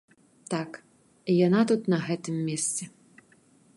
[0.53, 0.71] Так,
[1.47, 2.83] яна тут на гэтым месцы.